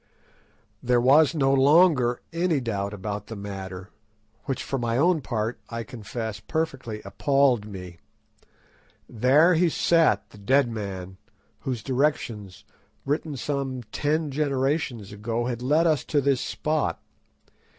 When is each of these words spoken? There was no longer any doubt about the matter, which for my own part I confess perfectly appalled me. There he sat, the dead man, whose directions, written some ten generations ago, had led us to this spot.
There 0.81 0.99
was 0.99 1.35
no 1.35 1.53
longer 1.53 2.21
any 2.33 2.59
doubt 2.59 2.91
about 2.91 3.27
the 3.27 3.35
matter, 3.35 3.91
which 4.45 4.63
for 4.63 4.79
my 4.79 4.97
own 4.97 5.21
part 5.21 5.59
I 5.69 5.83
confess 5.83 6.39
perfectly 6.39 7.03
appalled 7.05 7.67
me. 7.67 7.99
There 9.07 9.53
he 9.53 9.69
sat, 9.69 10.27
the 10.31 10.39
dead 10.39 10.67
man, 10.71 11.17
whose 11.59 11.83
directions, 11.83 12.63
written 13.05 13.37
some 13.37 13.83
ten 13.91 14.31
generations 14.31 15.11
ago, 15.11 15.45
had 15.45 15.61
led 15.61 15.85
us 15.85 16.03
to 16.05 16.19
this 16.19 16.41
spot. 16.41 16.99